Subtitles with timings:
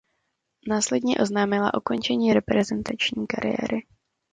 [0.69, 3.83] Následně oznámila ukončení reprezentační kariéry.